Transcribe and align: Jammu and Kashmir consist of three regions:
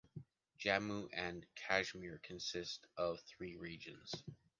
Jammu 0.57 1.09
and 1.13 1.45
Kashmir 1.53 2.17
consist 2.23 2.87
of 2.97 3.19
three 3.21 3.55
regions: 3.55 4.11